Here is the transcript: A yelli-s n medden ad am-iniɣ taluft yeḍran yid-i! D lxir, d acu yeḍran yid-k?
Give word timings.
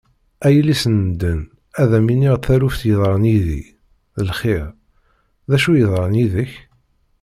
A 0.45 0.47
yelli-s 0.53 0.83
n 0.93 0.95
medden 1.01 1.41
ad 1.81 1.91
am-iniɣ 1.97 2.35
taluft 2.39 2.81
yeḍran 2.89 3.29
yid-i! 3.31 3.61
D 4.15 4.17
lxir, 4.29 4.65
d 5.49 5.51
acu 5.55 5.71
yeḍran 5.75 6.19
yid-k? 6.19 6.53